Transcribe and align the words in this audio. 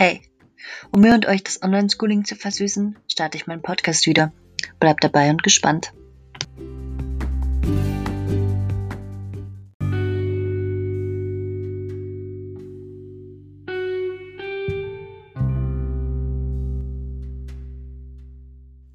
Hey, 0.00 0.22
um 0.92 1.00
mir 1.00 1.12
und 1.12 1.26
euch 1.26 1.42
das 1.42 1.60
Online-Schooling 1.60 2.24
zu 2.24 2.36
versüßen, 2.36 2.96
starte 3.08 3.36
ich 3.36 3.48
meinen 3.48 3.62
Podcast 3.62 4.06
wieder. 4.06 4.32
Bleibt 4.78 5.02
dabei 5.02 5.28
und 5.28 5.42
gespannt. 5.42 5.92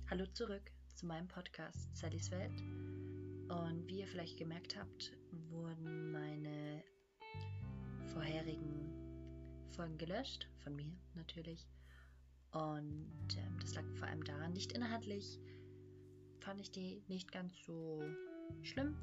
Hallo 0.10 0.26
zurück 0.32 0.72
zu 0.96 1.06
meinem 1.06 1.28
Podcast 1.28 1.98
Sallys 1.98 2.32
Welt. 2.32 2.64
Und 3.50 3.84
wie 3.88 4.00
ihr 4.00 4.08
vielleicht 4.08 4.38
gemerkt 4.38 4.78
habt, 4.80 5.12
wurden 5.50 6.14
meine 6.14 6.82
vorherigen 8.14 8.83
Folgen 9.74 9.98
gelöscht, 9.98 10.48
von 10.64 10.76
mir 10.76 10.92
natürlich. 11.16 11.68
Und 12.52 13.38
ähm, 13.38 13.60
das 13.60 13.76
lag 13.76 13.84
vor 13.96 14.08
allem 14.08 14.24
daran, 14.24 14.54
nicht 14.54 14.72
inhaltlich 14.72 15.40
fand 16.44 16.60
ich 16.60 16.72
die 16.72 17.02
nicht 17.08 17.32
ganz 17.32 17.54
so 17.66 18.04
schlimm, 18.62 18.98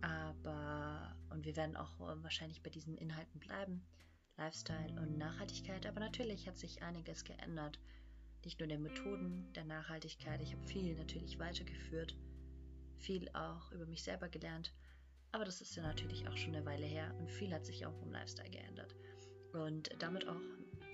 aber 0.00 1.16
und 1.30 1.44
wir 1.44 1.56
werden 1.56 1.76
auch 1.76 2.00
äh, 2.00 2.22
wahrscheinlich 2.22 2.62
bei 2.62 2.70
diesen 2.70 2.96
Inhalten 2.96 3.40
bleiben, 3.40 3.84
Lifestyle 4.36 5.00
und 5.00 5.18
Nachhaltigkeit, 5.18 5.86
aber 5.86 6.00
natürlich 6.00 6.46
hat 6.46 6.56
sich 6.56 6.82
einiges 6.82 7.24
geändert. 7.24 7.80
Nicht 8.44 8.60
nur 8.60 8.68
der 8.68 8.78
Methoden 8.78 9.52
der 9.54 9.64
Nachhaltigkeit, 9.64 10.40
ich 10.40 10.52
habe 10.52 10.64
viel 10.66 10.94
natürlich 10.94 11.38
weitergeführt, 11.40 12.16
viel 12.98 13.28
auch 13.34 13.72
über 13.72 13.86
mich 13.86 14.04
selber 14.04 14.28
gelernt, 14.28 14.72
aber 15.32 15.44
das 15.44 15.60
ist 15.60 15.74
ja 15.74 15.82
natürlich 15.82 16.28
auch 16.28 16.36
schon 16.36 16.54
eine 16.54 16.64
Weile 16.64 16.86
her 16.86 17.12
und 17.18 17.30
viel 17.30 17.52
hat 17.52 17.66
sich 17.66 17.84
auch 17.84 18.02
im 18.02 18.12
Lifestyle 18.12 18.50
geändert. 18.50 18.94
Und 19.52 19.90
damit 19.98 20.26
auch 20.28 20.40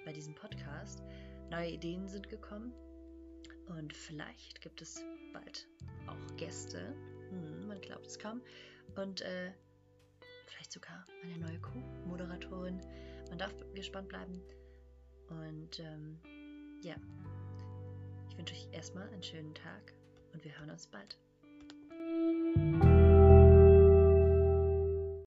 bei 0.04 0.12
diesem 0.12 0.34
Podcast 0.34 1.02
neue 1.50 1.70
Ideen 1.70 2.08
sind 2.08 2.28
gekommen. 2.28 2.72
Und 3.66 3.92
vielleicht 3.92 4.60
gibt 4.60 4.82
es 4.82 5.02
bald 5.32 5.66
auch 6.06 6.36
Gäste. 6.36 6.94
Hm, 7.30 7.66
man 7.66 7.80
glaubt 7.80 8.06
es 8.06 8.18
kaum. 8.18 8.40
Und 8.96 9.22
äh, 9.22 9.52
vielleicht 10.46 10.72
sogar 10.72 11.04
eine 11.22 11.38
neue 11.38 11.60
Co-Moderatorin. 11.60 12.80
Man 13.28 13.38
darf 13.38 13.54
gespannt 13.74 14.08
bleiben. 14.08 14.40
Und 15.28 15.80
ähm, 15.80 16.18
ja, 16.82 16.96
ich 18.30 18.36
wünsche 18.36 18.54
euch 18.54 18.68
erstmal 18.72 19.08
einen 19.08 19.22
schönen 19.22 19.54
Tag 19.54 19.94
und 20.32 20.44
wir 20.44 20.58
hören 20.58 20.70
uns 20.70 20.86
bald. 20.86 21.18